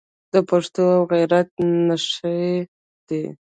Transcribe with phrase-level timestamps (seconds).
[0.33, 1.49] د پښتو او غیرت
[1.87, 2.39] نښې
[3.07, 3.23] دي.